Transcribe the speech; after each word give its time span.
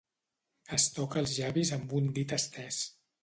Es 0.77 0.85
toca 0.95 1.19
els 1.21 1.35
llavis 1.41 1.71
amb 1.79 1.95
un 1.99 2.09
dit 2.19 2.35
estès. 2.41 2.81